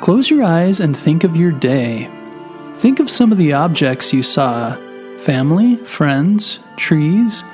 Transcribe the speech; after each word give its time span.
Close 0.00 0.30
your 0.30 0.42
eyes 0.42 0.80
and 0.80 0.96
think 0.96 1.24
of 1.24 1.36
your 1.36 1.52
day. 1.52 2.08
Think 2.76 3.00
of 3.00 3.10
some 3.10 3.32
of 3.32 3.36
the 3.38 3.52
objects 3.52 4.14
you 4.14 4.22
saw 4.22 4.74
family, 5.18 5.76
friends, 5.76 6.58
trees, 6.78 7.44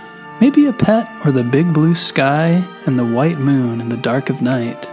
maybe 0.40 0.66
a 0.66 0.72
pet 0.72 1.10
or 1.26 1.32
the 1.32 1.42
big 1.42 1.74
blue 1.74 1.96
sky 1.96 2.64
and 2.86 2.96
the 2.96 3.04
white 3.04 3.38
moon 3.38 3.80
in 3.80 3.88
the 3.88 3.96
dark 3.96 4.30
of 4.30 4.42
night. 4.42 4.88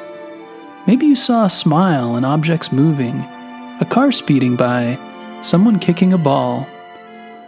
Maybe 0.88 1.06
you 1.06 1.16
saw 1.16 1.46
a 1.46 1.50
smile 1.50 2.16
and 2.16 2.26
objects 2.26 2.72
moving, 2.72 3.20
a 3.80 3.88
car 3.88 4.12
speeding 4.12 4.56
by, 4.56 4.98
someone 5.44 5.78
kicking 5.78 6.12
a 6.12 6.18
ball. 6.18 6.68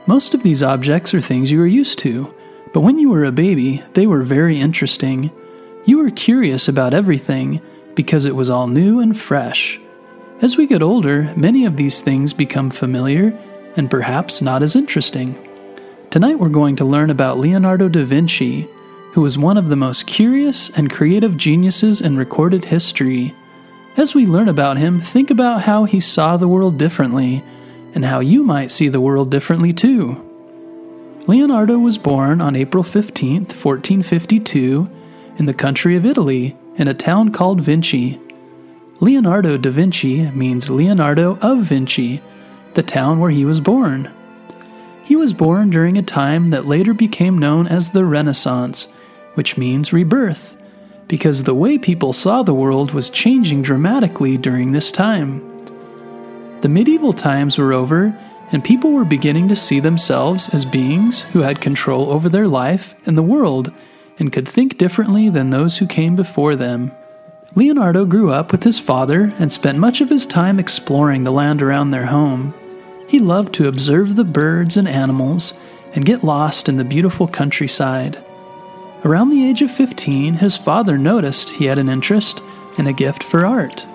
Most 0.06 0.36
of 0.36 0.44
these 0.44 0.62
objects 0.62 1.16
are 1.16 1.22
things 1.22 1.50
you 1.50 1.59
are 1.64 1.67
used 1.67 1.97
to, 2.00 2.31
but 2.73 2.81
when 2.81 3.00
you 3.00 3.09
were 3.09 3.25
a 3.25 3.31
baby, 3.31 3.84
they 3.94 4.06
were 4.06 4.22
very 4.22 4.59
interesting. 4.59 5.31
You 5.86 5.97
were 5.97 6.12
curious 6.12 6.67
about 6.67 6.94
everything 6.94 7.59
because 7.95 8.25
it 8.25 8.36
was 8.36 8.52
all 8.52 8.67
new 8.67 9.00
and 9.00 9.19
fresh. 9.19 9.80
As 10.41 10.58
we 10.58 10.67
get 10.67 10.81
older, 10.81 11.33
many 11.38 11.66
of 11.66 11.78
these 11.78 12.02
things 12.02 12.33
become 12.33 12.69
familiar 12.69 13.38
and 13.78 13.89
perhaps 13.89 14.41
not 14.41 14.61
as 14.61 14.75
interesting. 14.75 15.39
Tonight 16.11 16.39
we're 16.39 16.50
going 16.50 16.75
to 16.75 16.86
learn 16.86 17.09
about 17.09 17.38
Leonardo 17.38 17.88
da 17.88 18.03
Vinci, 18.03 18.67
who 19.13 19.22
was 19.22 19.38
one 19.38 19.58
of 19.58 19.69
the 19.69 19.78
most 19.78 20.08
curious 20.08 20.69
and 20.78 20.91
creative 20.91 21.38
geniuses 21.38 22.02
in 22.02 22.17
recorded 22.17 22.66
history. 22.66 23.31
As 23.95 24.13
we 24.13 24.25
learn 24.25 24.50
about 24.50 24.75
him, 24.75 25.00
think 25.00 25.31
about 25.31 25.61
how 25.61 25.86
he 25.86 26.02
saw 26.02 26.36
the 26.36 26.50
world 26.50 26.78
differently 26.78 27.41
and 27.94 28.03
how 28.03 28.19
you 28.19 28.44
might 28.44 28.72
see 28.72 28.89
the 28.89 29.00
world 29.00 29.31
differently 29.31 29.72
too. 29.72 30.22
Leonardo 31.28 31.80
was 31.80 31.97
born 31.97 32.41
on 32.41 32.58
April 32.58 32.83
15, 32.83 33.45
1452, 33.45 34.89
in 35.38 35.45
the 35.45 35.53
country 35.53 35.95
of 35.95 36.06
Italy, 36.06 36.53
in 36.75 36.89
a 36.89 36.94
town 36.94 37.31
called 37.31 37.61
Vinci. 37.61 38.19
Leonardo 39.02 39.58
da 39.58 39.70
Vinci 39.70 40.32
means 40.32 40.70
Leonardo 40.70 41.38
of 41.42 41.64
Vinci, 41.64 42.22
the 42.76 42.84
town 42.84 43.20
where 43.20 43.32
he 43.32 43.44
was 43.44 43.60
born. 43.60 44.10
He 45.04 45.18
was 45.18 45.34
born 45.34 45.70
during 45.70 45.98
a 45.98 46.02
time 46.02 46.48
that 46.48 46.66
later 46.66 46.94
became 46.94 47.38
known 47.38 47.68
as 47.68 47.90
the 47.90 48.06
Renaissance, 48.06 48.88
which 49.34 49.58
means 49.58 49.92
rebirth, 49.92 50.58
because 51.10 51.44
the 51.44 51.54
way 51.54 51.78
people 51.78 52.14
saw 52.14 52.42
the 52.42 52.54
world 52.54 52.92
was 52.92 53.10
changing 53.10 53.62
dramatically 53.62 54.38
during 54.38 54.72
this 54.72 54.92
time. 54.92 55.42
The 56.62 56.69
medieval 56.69 57.12
times 57.12 57.58
were 57.58 57.74
over, 57.74 58.18
and 58.53 58.64
people 58.64 58.92
were 58.92 59.03
beginning 59.03 59.50
to 59.50 59.58
see 59.58 59.81
themselves 59.81 60.48
as 60.53 60.64
beings 60.64 61.24
who 61.34 61.42
had 61.42 61.59
control 61.59 62.12
over 62.12 62.30
their 62.30 62.48
life 62.48 62.96
and 63.06 63.18
the 63.18 63.24
world 63.24 63.74
and 64.19 64.31
could 64.31 64.48
think 64.48 64.78
differently 64.78 65.28
than 65.28 65.50
those 65.50 65.78
who 65.78 65.86
came 65.86 66.16
before 66.16 66.56
them. 66.56 66.92
Leonardo 67.58 68.04
grew 68.04 68.32
up 68.32 68.52
with 68.52 68.64
his 68.64 68.80
father 68.80 69.34
and 69.40 69.50
spent 69.50 69.80
much 69.80 70.02
of 70.02 70.10
his 70.10 70.26
time 70.26 70.60
exploring 70.60 71.24
the 71.24 71.32
land 71.32 71.62
around 71.62 71.90
their 71.90 72.08
home. 72.08 72.54
He 73.08 73.20
loved 73.20 73.54
to 73.56 73.70
observe 73.70 74.16
the 74.16 74.26
birds 74.26 74.76
and 74.76 74.90
animals 74.90 75.54
and 75.96 76.06
get 76.06 76.24
lost 76.24 76.68
in 76.68 76.76
the 76.76 76.84
beautiful 76.84 77.30
countryside. 77.30 78.18
Around 79.06 79.30
the 79.30 79.48
age 79.48 79.62
of 79.62 79.72
15, 79.72 80.34
his 80.34 80.58
father 80.58 80.98
noticed 80.98 81.52
he 81.52 81.66
had 81.66 81.78
an 81.78 81.88
interest 81.88 82.42
and 82.78 82.90
a 82.90 82.94
gift 82.94 83.24
for 83.24 83.46
art. 83.46 83.86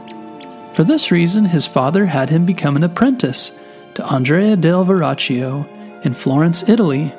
For 0.74 0.82
this 0.82 1.10
reason, 1.10 1.44
his 1.44 1.66
father 1.66 2.06
had 2.06 2.30
him 2.30 2.46
become 2.46 2.76
an 2.76 2.84
apprentice 2.84 3.58
to 3.94 4.06
Andrea 4.06 4.56
del 4.56 4.86
Verrocchio 4.86 5.66
in 6.02 6.14
Florence, 6.14 6.66
Italy. 6.66 7.12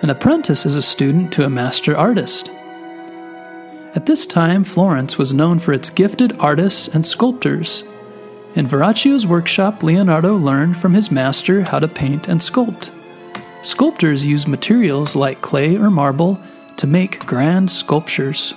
An 0.00 0.08
apprentice 0.08 0.64
is 0.64 0.76
a 0.76 0.82
student 0.82 1.30
to 1.34 1.44
a 1.44 1.50
master 1.50 1.94
artist. 1.94 2.50
At 3.94 4.06
this 4.06 4.24
time, 4.24 4.64
Florence 4.64 5.18
was 5.18 5.34
known 5.34 5.58
for 5.58 5.74
its 5.74 5.90
gifted 5.90 6.38
artists 6.38 6.88
and 6.88 7.04
sculptors. 7.04 7.84
In 8.54 8.66
Verrocchio's 8.66 9.26
workshop, 9.26 9.82
Leonardo 9.82 10.34
learned 10.36 10.78
from 10.78 10.94
his 10.94 11.10
master 11.10 11.62
how 11.62 11.78
to 11.78 11.88
paint 11.88 12.26
and 12.26 12.40
sculpt. 12.40 12.90
Sculptors 13.62 14.26
use 14.26 14.46
materials 14.46 15.14
like 15.14 15.42
clay 15.42 15.76
or 15.76 15.90
marble 15.90 16.40
to 16.78 16.86
make 16.86 17.24
grand 17.26 17.70
sculptures. 17.70 18.54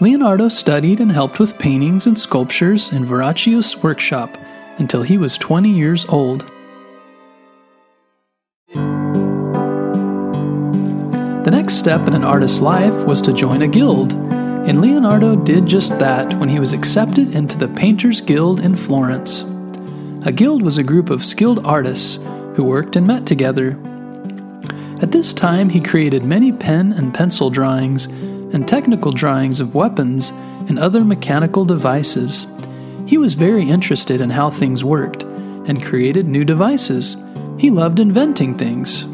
Leonardo 0.00 0.48
studied 0.48 1.00
and 1.00 1.12
helped 1.12 1.38
with 1.38 1.58
paintings 1.58 2.06
and 2.06 2.18
sculptures 2.18 2.92
in 2.92 3.04
Verrocchio's 3.04 3.76
workshop 3.82 4.36
until 4.78 5.02
he 5.02 5.16
was 5.16 5.38
20 5.38 5.70
years 5.70 6.06
old. 6.06 6.50
The 11.44 11.52
next 11.52 11.74
step 11.74 12.06
in 12.06 12.14
an 12.14 12.24
artist's 12.24 12.60
life 12.60 13.04
was 13.04 13.22
to 13.22 13.32
join 13.32 13.62
a 13.62 13.68
guild, 13.68 14.12
and 14.12 14.80
Leonardo 14.80 15.34
did 15.34 15.64
just 15.64 15.98
that 15.98 16.38
when 16.38 16.48
he 16.48 16.58
was 16.58 16.72
accepted 16.72 17.34
into 17.34 17.56
the 17.56 17.68
Painters 17.68 18.20
Guild 18.20 18.60
in 18.60 18.76
Florence. 18.76 19.44
A 20.26 20.32
guild 20.32 20.62
was 20.62 20.76
a 20.76 20.82
group 20.82 21.08
of 21.08 21.24
skilled 21.24 21.64
artists 21.64 22.16
who 22.54 22.64
worked 22.64 22.96
and 22.96 23.06
met 23.06 23.24
together. 23.24 23.78
At 25.00 25.12
this 25.12 25.32
time, 25.32 25.70
he 25.70 25.80
created 25.80 26.24
many 26.24 26.52
pen 26.52 26.92
and 26.92 27.14
pencil 27.14 27.50
drawings 27.50 28.06
and 28.06 28.66
technical 28.68 29.12
drawings 29.12 29.60
of 29.60 29.74
weapons 29.74 30.30
and 30.68 30.78
other 30.78 31.04
mechanical 31.04 31.64
devices. 31.64 32.46
He 33.06 33.16
was 33.16 33.34
very 33.34 33.66
interested 33.66 34.20
in 34.20 34.30
how 34.30 34.50
things 34.50 34.84
worked 34.84 35.22
and 35.22 35.82
created 35.82 36.26
new 36.26 36.44
devices. 36.44 37.16
He 37.58 37.70
loved 37.70 38.00
inventing 38.00 38.58
things. 38.58 39.06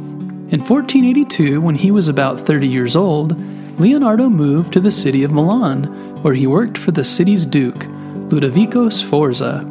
In 0.51 0.61
1482, 0.61 1.59
when 1.59 1.75
he 1.75 1.91
was 1.91 2.07
about 2.07 2.39
30 2.39 2.69
years 2.69 2.97
old, 2.97 3.35
Leonardo 3.81 4.29
moved 4.29 4.75
to 4.75 4.81
the 4.81 4.91
city 4.91 5.25
of 5.25 5.33
Milan, 5.33 5.85
where 6.23 6.35
he 6.35 6.47
worked 6.47 6.77
for 6.77 6.91
the 6.91 7.03
city's 7.03 7.47
duke, 7.47 7.87
Ludovico 8.29 8.91
Sforza. 8.91 9.65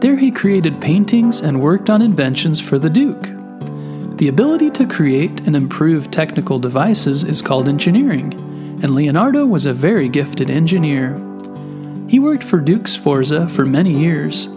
There 0.00 0.16
he 0.16 0.32
created 0.32 0.80
paintings 0.80 1.40
and 1.40 1.62
worked 1.62 1.88
on 1.88 2.02
inventions 2.02 2.60
for 2.60 2.76
the 2.76 2.90
duke. 2.90 3.22
The 4.18 4.26
ability 4.26 4.72
to 4.72 4.86
create 4.86 5.40
and 5.46 5.54
improve 5.54 6.10
technical 6.10 6.58
devices 6.58 7.22
is 7.22 7.40
called 7.40 7.68
engineering, 7.68 8.34
and 8.82 8.96
Leonardo 8.96 9.46
was 9.46 9.64
a 9.64 9.72
very 9.72 10.08
gifted 10.08 10.50
engineer. 10.50 11.14
He 12.08 12.18
worked 12.18 12.42
for 12.42 12.58
Duke 12.58 12.88
Sforza 12.88 13.46
for 13.46 13.64
many 13.64 13.96
years. 13.96 14.48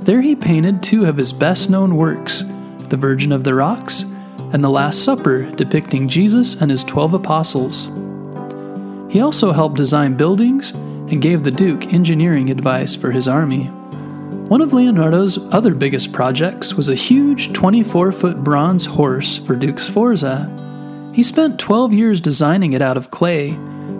There 0.00 0.22
he 0.22 0.34
painted 0.34 0.82
two 0.82 1.06
of 1.06 1.16
his 1.16 1.32
best 1.32 1.70
known 1.70 1.94
works, 1.94 2.42
The 2.88 2.96
Virgin 2.96 3.30
of 3.30 3.44
the 3.44 3.54
Rocks 3.54 4.06
and 4.52 4.62
the 4.62 4.70
Last 4.70 5.02
Supper, 5.02 5.50
depicting 5.52 6.08
Jesus 6.08 6.54
and 6.60 6.70
his 6.70 6.84
twelve 6.84 7.14
apostles. 7.14 7.88
He 9.10 9.20
also 9.20 9.52
helped 9.52 9.76
design 9.76 10.16
buildings 10.16 10.70
and 10.70 11.20
gave 11.20 11.42
the 11.42 11.50
Duke 11.50 11.92
engineering 11.92 12.50
advice 12.50 12.94
for 12.94 13.10
his 13.10 13.28
army. 13.28 13.64
One 14.48 14.60
of 14.60 14.72
Leonardo's 14.72 15.38
other 15.52 15.74
biggest 15.74 16.12
projects 16.12 16.74
was 16.74 16.88
a 16.88 16.94
huge 16.94 17.52
24 17.52 18.12
foot 18.12 18.44
bronze 18.44 18.86
horse 18.86 19.38
for 19.38 19.56
Duke 19.56 19.78
Sforza. 19.78 20.48
He 21.14 21.22
spent 21.22 21.58
12 21.58 21.92
years 21.92 22.20
designing 22.20 22.72
it 22.72 22.82
out 22.82 22.96
of 22.96 23.10
clay, 23.10 23.52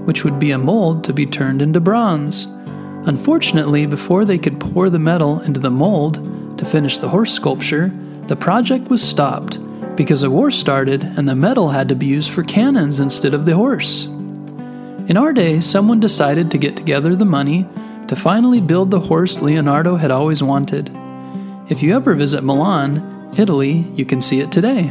which 0.05 0.25
would 0.25 0.39
be 0.39 0.51
a 0.51 0.59
mold 0.59 1.05
to 1.05 1.13
be 1.13 1.27
turned 1.27 1.63
into 1.63 1.81
bronze. 1.81 2.47
Unfortunately, 3.07 3.87
before 3.87 4.25
they 4.25 4.39
could 4.39 4.61
pour 4.61 4.91
the 4.91 4.99
metal 4.99 5.41
into 5.41 5.61
the 5.61 5.71
mold 5.71 6.59
to 6.59 6.65
finish 6.65 6.99
the 6.99 7.09
horse 7.09 7.33
sculpture, 7.33 7.93
the 8.29 8.37
project 8.37 8.89
was 8.89 9.03
stopped 9.03 9.59
because 9.97 10.23
a 10.23 10.31
war 10.31 10.51
started 10.51 11.03
and 11.03 11.29
the 11.29 11.35
metal 11.35 11.69
had 11.69 11.89
to 11.89 11.95
be 11.95 12.07
used 12.07 12.31
for 12.31 12.43
cannons 12.43 13.01
instead 13.01 13.35
of 13.35 13.45
the 13.45 13.55
horse. 13.55 14.07
In 15.09 15.17
our 15.17 15.33
day, 15.33 15.61
someone 15.61 16.01
decided 16.01 16.51
to 16.51 16.59
get 16.59 16.77
together 16.77 17.15
the 17.17 17.25
money 17.25 17.69
to 18.09 18.17
finally 18.17 18.61
build 18.61 18.91
the 18.91 19.01
horse 19.01 19.43
Leonardo 19.43 19.97
had 19.97 20.11
always 20.11 20.43
wanted. 20.43 20.91
If 21.69 21.83
you 21.83 21.95
ever 21.95 22.15
visit 22.15 22.45
Milan, 22.45 23.35
Italy, 23.37 23.87
you 23.95 24.05
can 24.05 24.23
see 24.23 24.41
it 24.41 24.53
today. 24.53 24.91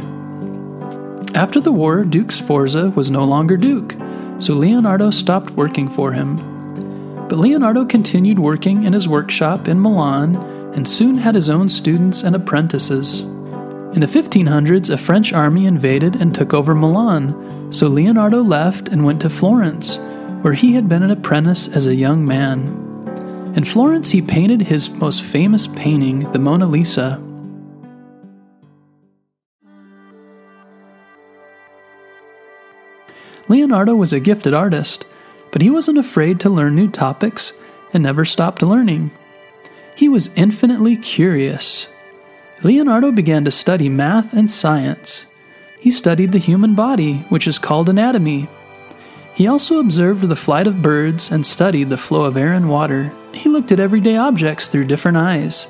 After 1.34 1.60
the 1.60 1.72
war, 1.72 2.04
Duke 2.04 2.30
Sforza 2.30 2.90
was 2.90 3.10
no 3.10 3.24
longer 3.24 3.56
Duke, 3.56 3.94
so 4.38 4.54
Leonardo 4.54 5.10
stopped 5.10 5.52
working 5.52 5.88
for 5.88 6.12
him. 6.12 6.36
But 7.28 7.38
Leonardo 7.38 7.84
continued 7.84 8.38
working 8.38 8.84
in 8.84 8.92
his 8.92 9.08
workshop 9.08 9.66
in 9.66 9.80
Milan 9.80 10.36
and 10.74 10.86
soon 10.86 11.16
had 11.16 11.34
his 11.34 11.48
own 11.48 11.68
students 11.68 12.22
and 12.22 12.36
apprentices. 12.36 13.22
In 13.92 14.00
the 14.00 14.06
1500s, 14.06 14.88
a 14.88 14.96
French 14.96 15.34
army 15.34 15.66
invaded 15.66 16.16
and 16.16 16.34
took 16.34 16.54
over 16.54 16.74
Milan, 16.74 17.70
so 17.70 17.88
Leonardo 17.88 18.40
left 18.40 18.88
and 18.88 19.04
went 19.04 19.20
to 19.20 19.28
Florence, 19.28 19.98
where 20.40 20.54
he 20.54 20.72
had 20.72 20.88
been 20.88 21.02
an 21.02 21.10
apprentice 21.10 21.68
as 21.68 21.86
a 21.86 21.94
young 21.94 22.24
man. 22.24 23.52
In 23.54 23.66
Florence, 23.66 24.10
he 24.10 24.22
painted 24.22 24.62
his 24.62 24.88
most 24.88 25.22
famous 25.22 25.66
painting, 25.66 26.20
the 26.32 26.38
Mona 26.38 26.64
Lisa. 26.64 27.22
Leonardo 33.48 33.94
was 33.94 34.14
a 34.14 34.20
gifted 34.20 34.54
artist, 34.54 35.04
but 35.52 35.60
he 35.60 35.68
wasn't 35.68 35.98
afraid 35.98 36.40
to 36.40 36.48
learn 36.48 36.74
new 36.74 36.88
topics 36.88 37.52
and 37.92 38.02
never 38.02 38.24
stopped 38.24 38.62
learning. 38.62 39.10
He 39.98 40.08
was 40.08 40.34
infinitely 40.34 40.96
curious. 40.96 41.86
Leonardo 42.64 43.10
began 43.10 43.44
to 43.44 43.50
study 43.50 43.88
math 43.88 44.32
and 44.32 44.48
science. 44.48 45.26
He 45.80 45.90
studied 45.90 46.30
the 46.30 46.38
human 46.38 46.76
body, 46.76 47.24
which 47.28 47.48
is 47.48 47.58
called 47.58 47.88
anatomy. 47.88 48.48
He 49.34 49.48
also 49.48 49.80
observed 49.80 50.28
the 50.28 50.36
flight 50.36 50.68
of 50.68 50.80
birds 50.80 51.32
and 51.32 51.44
studied 51.44 51.90
the 51.90 51.96
flow 51.96 52.24
of 52.24 52.36
air 52.36 52.52
and 52.52 52.68
water. 52.68 53.12
He 53.32 53.48
looked 53.48 53.72
at 53.72 53.80
everyday 53.80 54.16
objects 54.16 54.68
through 54.68 54.84
different 54.84 55.16
eyes. 55.16 55.66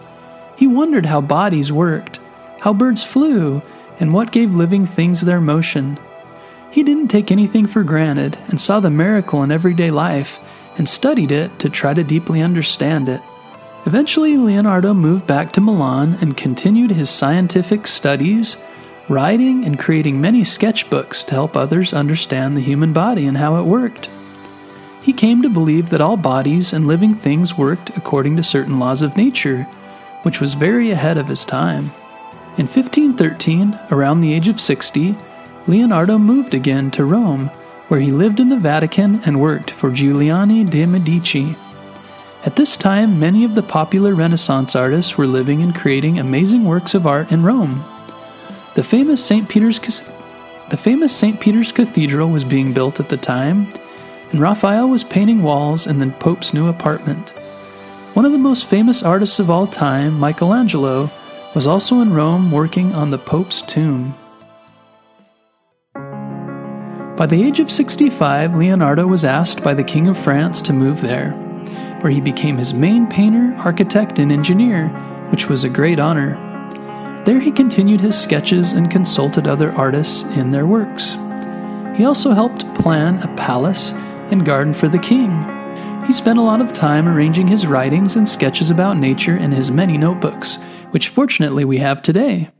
He 0.56 0.66
wondered 0.66 1.06
how 1.06 1.22
bodies 1.22 1.72
worked, 1.72 2.20
how 2.60 2.74
birds 2.74 3.02
flew, 3.02 3.62
and 3.98 4.12
what 4.12 4.32
gave 4.32 4.54
living 4.54 4.84
things 4.84 5.22
their 5.22 5.40
motion. 5.40 5.98
He 6.70 6.82
didn't 6.82 7.08
take 7.08 7.32
anything 7.32 7.66
for 7.66 7.84
granted 7.84 8.36
and 8.48 8.60
saw 8.60 8.80
the 8.80 8.90
miracle 8.90 9.42
in 9.42 9.50
everyday 9.50 9.90
life 9.90 10.38
and 10.76 10.86
studied 10.86 11.32
it 11.32 11.58
to 11.60 11.70
try 11.70 11.94
to 11.94 12.04
deeply 12.04 12.42
understand 12.42 13.08
it. 13.08 13.22
Eventually, 13.84 14.36
Leonardo 14.36 14.94
moved 14.94 15.26
back 15.26 15.52
to 15.52 15.60
Milan 15.60 16.16
and 16.20 16.36
continued 16.36 16.92
his 16.92 17.10
scientific 17.10 17.86
studies, 17.86 18.56
writing 19.08 19.64
and 19.64 19.78
creating 19.78 20.20
many 20.20 20.42
sketchbooks 20.42 21.24
to 21.26 21.34
help 21.34 21.56
others 21.56 21.92
understand 21.92 22.56
the 22.56 22.60
human 22.60 22.92
body 22.92 23.26
and 23.26 23.36
how 23.36 23.56
it 23.56 23.64
worked. 23.64 24.08
He 25.02 25.12
came 25.12 25.42
to 25.42 25.48
believe 25.48 25.90
that 25.90 26.00
all 26.00 26.16
bodies 26.16 26.72
and 26.72 26.86
living 26.86 27.14
things 27.14 27.58
worked 27.58 27.90
according 27.96 28.36
to 28.36 28.44
certain 28.44 28.78
laws 28.78 29.02
of 29.02 29.16
nature, 29.16 29.64
which 30.22 30.40
was 30.40 30.54
very 30.54 30.92
ahead 30.92 31.18
of 31.18 31.26
his 31.26 31.44
time. 31.44 31.90
In 32.56 32.68
1513, 32.68 33.78
around 33.90 34.20
the 34.20 34.32
age 34.32 34.46
of 34.46 34.60
60, 34.60 35.16
Leonardo 35.66 36.18
moved 36.18 36.54
again 36.54 36.92
to 36.92 37.04
Rome, 37.04 37.48
where 37.88 37.98
he 37.98 38.12
lived 38.12 38.38
in 38.38 38.48
the 38.48 38.56
Vatican 38.56 39.20
and 39.24 39.40
worked 39.40 39.72
for 39.72 39.90
Giuliano 39.90 40.62
de' 40.62 40.86
Medici. 40.86 41.56
At 42.44 42.56
this 42.56 42.76
time, 42.76 43.20
many 43.20 43.44
of 43.44 43.54
the 43.54 43.62
popular 43.62 44.16
Renaissance 44.16 44.74
artists 44.74 45.16
were 45.16 45.28
living 45.28 45.62
and 45.62 45.72
creating 45.72 46.18
amazing 46.18 46.64
works 46.64 46.92
of 46.92 47.06
art 47.06 47.30
in 47.30 47.44
Rome. 47.44 47.84
The 48.74 48.82
famous 48.82 49.24
St. 49.24 49.48
Peter's 49.48 49.78
the 50.68 50.76
famous 50.76 51.14
St. 51.14 51.38
Peter's 51.38 51.70
Cathedral 51.70 52.30
was 52.30 52.42
being 52.42 52.72
built 52.72 52.98
at 52.98 53.08
the 53.08 53.16
time, 53.16 53.68
and 54.32 54.40
Raphael 54.40 54.88
was 54.88 55.04
painting 55.04 55.44
walls 55.44 55.86
in 55.86 55.98
the 55.98 56.10
Pope's 56.18 56.52
new 56.52 56.66
apartment. 56.66 57.28
One 58.14 58.24
of 58.24 58.32
the 58.32 58.38
most 58.38 58.66
famous 58.66 59.04
artists 59.04 59.38
of 59.38 59.48
all 59.48 59.68
time, 59.68 60.18
Michelangelo, 60.18 61.10
was 61.54 61.68
also 61.68 62.00
in 62.00 62.12
Rome 62.12 62.50
working 62.50 62.92
on 62.92 63.10
the 63.10 63.18
Pope's 63.18 63.62
tomb. 63.62 64.16
By 67.16 67.26
the 67.26 67.42
age 67.42 67.60
of 67.60 67.70
65, 67.70 68.56
Leonardo 68.56 69.06
was 69.06 69.24
asked 69.24 69.62
by 69.62 69.74
the 69.74 69.84
King 69.84 70.08
of 70.08 70.18
France 70.18 70.60
to 70.62 70.72
move 70.72 71.02
there 71.02 71.51
where 72.02 72.12
he 72.12 72.20
became 72.20 72.58
his 72.58 72.74
main 72.74 73.06
painter, 73.06 73.54
architect, 73.58 74.18
and 74.18 74.30
engineer, 74.30 74.88
which 75.30 75.48
was 75.48 75.64
a 75.64 75.68
great 75.68 75.98
honor. 75.98 76.36
There 77.24 77.40
he 77.40 77.52
continued 77.52 78.00
his 78.00 78.20
sketches 78.20 78.72
and 78.72 78.90
consulted 78.90 79.46
other 79.46 79.70
artists 79.72 80.24
in 80.36 80.50
their 80.50 80.66
works. 80.66 81.16
He 81.96 82.04
also 82.04 82.32
helped 82.32 82.74
plan 82.74 83.18
a 83.22 83.34
palace 83.36 83.92
and 84.30 84.44
garden 84.44 84.74
for 84.74 84.88
the 84.88 84.98
king. 84.98 85.30
He 86.06 86.12
spent 86.12 86.38
a 86.38 86.42
lot 86.42 86.60
of 86.60 86.72
time 86.72 87.06
arranging 87.06 87.46
his 87.46 87.66
writings 87.66 88.16
and 88.16 88.28
sketches 88.28 88.70
about 88.70 88.96
nature 88.96 89.36
in 89.36 89.52
his 89.52 89.70
many 89.70 89.96
notebooks, 89.96 90.56
which 90.90 91.08
fortunately 91.08 91.64
we 91.64 91.78
have 91.78 92.02
today. 92.02 92.50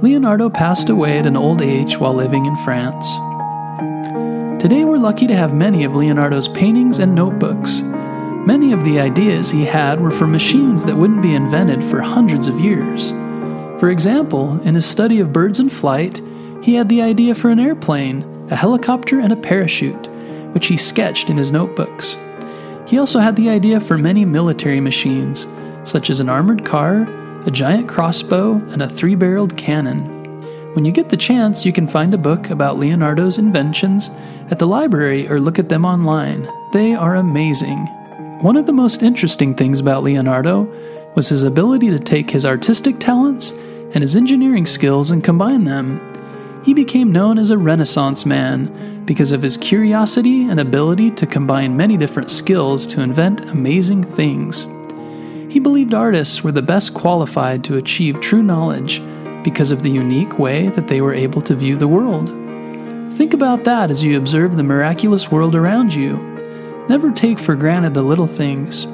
Leonardo 0.00 0.48
passed 0.48 0.90
away 0.90 1.18
at 1.18 1.26
an 1.26 1.36
old 1.36 1.60
age 1.60 1.98
while 1.98 2.14
living 2.14 2.46
in 2.46 2.54
France. 2.58 3.04
Today 4.62 4.84
we're 4.84 4.96
lucky 4.96 5.26
to 5.26 5.34
have 5.34 5.52
many 5.52 5.82
of 5.82 5.96
Leonardo's 5.96 6.46
paintings 6.46 7.00
and 7.00 7.16
notebooks. 7.16 7.80
Many 7.80 8.72
of 8.72 8.84
the 8.84 9.00
ideas 9.00 9.50
he 9.50 9.64
had 9.64 10.00
were 10.00 10.12
for 10.12 10.28
machines 10.28 10.84
that 10.84 10.96
wouldn't 10.96 11.22
be 11.22 11.34
invented 11.34 11.82
for 11.82 12.00
hundreds 12.00 12.46
of 12.46 12.60
years. 12.60 13.10
For 13.80 13.90
example, 13.90 14.60
in 14.62 14.76
his 14.76 14.86
study 14.86 15.18
of 15.18 15.32
birds 15.32 15.58
in 15.58 15.68
flight, 15.68 16.22
he 16.62 16.74
had 16.74 16.88
the 16.88 17.02
idea 17.02 17.34
for 17.34 17.50
an 17.50 17.58
airplane, 17.58 18.46
a 18.50 18.56
helicopter, 18.56 19.18
and 19.18 19.32
a 19.32 19.36
parachute, 19.36 20.08
which 20.54 20.68
he 20.68 20.76
sketched 20.76 21.28
in 21.28 21.36
his 21.36 21.50
notebooks. 21.50 22.16
He 22.86 22.98
also 22.98 23.18
had 23.18 23.34
the 23.34 23.50
idea 23.50 23.80
for 23.80 23.98
many 23.98 24.24
military 24.24 24.80
machines, 24.80 25.48
such 25.82 26.08
as 26.08 26.20
an 26.20 26.28
armored 26.28 26.64
car, 26.64 27.04
a 27.46 27.50
giant 27.50 27.88
crossbow, 27.88 28.54
and 28.70 28.82
a 28.82 28.88
three 28.88 29.14
barreled 29.14 29.56
cannon. 29.56 30.16
When 30.74 30.84
you 30.84 30.92
get 30.92 31.08
the 31.08 31.16
chance, 31.16 31.64
you 31.64 31.72
can 31.72 31.88
find 31.88 32.14
a 32.14 32.18
book 32.18 32.50
about 32.50 32.78
Leonardo's 32.78 33.38
inventions 33.38 34.10
at 34.50 34.58
the 34.58 34.66
library 34.66 35.28
or 35.28 35.40
look 35.40 35.58
at 35.58 35.68
them 35.68 35.84
online. 35.84 36.48
They 36.72 36.94
are 36.94 37.16
amazing. 37.16 37.86
One 38.42 38.56
of 38.56 38.66
the 38.66 38.72
most 38.72 39.02
interesting 39.02 39.54
things 39.54 39.80
about 39.80 40.04
Leonardo 40.04 40.72
was 41.16 41.28
his 41.28 41.42
ability 41.42 41.90
to 41.90 41.98
take 41.98 42.30
his 42.30 42.46
artistic 42.46 43.00
talents 43.00 43.50
and 43.50 44.02
his 44.02 44.14
engineering 44.14 44.66
skills 44.66 45.10
and 45.10 45.24
combine 45.24 45.64
them. 45.64 46.00
He 46.64 46.74
became 46.74 47.10
known 47.10 47.38
as 47.38 47.50
a 47.50 47.58
Renaissance 47.58 48.26
man 48.26 49.04
because 49.04 49.32
of 49.32 49.42
his 49.42 49.56
curiosity 49.56 50.48
and 50.48 50.60
ability 50.60 51.10
to 51.12 51.26
combine 51.26 51.76
many 51.76 51.96
different 51.96 52.30
skills 52.30 52.86
to 52.88 53.00
invent 53.00 53.50
amazing 53.50 54.04
things. 54.04 54.66
He 55.48 55.60
believed 55.60 55.94
artists 55.94 56.44
were 56.44 56.52
the 56.52 56.60
best 56.60 56.92
qualified 56.92 57.64
to 57.64 57.78
achieve 57.78 58.20
true 58.20 58.42
knowledge 58.42 59.02
because 59.42 59.70
of 59.70 59.82
the 59.82 59.90
unique 59.90 60.38
way 60.38 60.68
that 60.68 60.88
they 60.88 61.00
were 61.00 61.14
able 61.14 61.40
to 61.42 61.54
view 61.54 61.76
the 61.76 61.88
world. 61.88 62.28
Think 63.16 63.32
about 63.32 63.64
that 63.64 63.90
as 63.90 64.04
you 64.04 64.18
observe 64.18 64.56
the 64.56 64.62
miraculous 64.62 65.30
world 65.30 65.54
around 65.54 65.94
you. 65.94 66.16
Never 66.88 67.10
take 67.10 67.38
for 67.38 67.54
granted 67.54 67.94
the 67.94 68.02
little 68.02 68.26
things. 68.26 68.86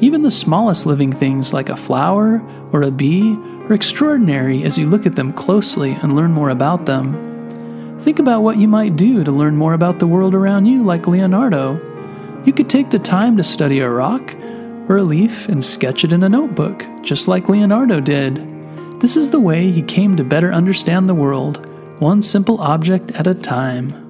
Even 0.00 0.22
the 0.22 0.30
smallest 0.30 0.86
living 0.86 1.12
things 1.12 1.52
like 1.52 1.68
a 1.68 1.76
flower 1.76 2.42
or 2.72 2.82
a 2.82 2.90
bee 2.90 3.36
are 3.68 3.74
extraordinary 3.74 4.64
as 4.64 4.78
you 4.78 4.88
look 4.88 5.04
at 5.04 5.14
them 5.14 5.32
closely 5.32 5.92
and 5.92 6.16
learn 6.16 6.32
more 6.32 6.48
about 6.48 6.86
them. 6.86 7.98
Think 8.00 8.18
about 8.18 8.42
what 8.42 8.56
you 8.56 8.68
might 8.68 8.96
do 8.96 9.24
to 9.24 9.30
learn 9.30 9.56
more 9.56 9.74
about 9.74 9.98
the 9.98 10.06
world 10.06 10.34
around 10.34 10.64
you, 10.64 10.82
like 10.82 11.06
Leonardo. 11.06 11.74
You 12.46 12.52
could 12.54 12.70
take 12.70 12.88
the 12.88 12.98
time 12.98 13.36
to 13.36 13.44
study 13.44 13.80
a 13.80 13.90
rock 13.90 14.34
or 14.88 14.96
a 14.96 15.02
leaf 15.02 15.48
and 15.48 15.62
sketch 15.62 16.04
it 16.04 16.12
in 16.12 16.22
a 16.22 16.28
notebook, 16.28 16.84
just 17.02 17.28
like 17.28 17.48
Leonardo 17.48 18.00
did. 18.00 18.36
This 19.00 19.16
is 19.16 19.30
the 19.30 19.40
way 19.40 19.70
he 19.70 19.82
came 19.82 20.16
to 20.16 20.24
better 20.24 20.52
understand 20.52 21.08
the 21.08 21.14
world, 21.14 21.70
one 22.00 22.22
simple 22.22 22.60
object 22.60 23.12
at 23.12 23.26
a 23.26 23.34
time. 23.34 24.07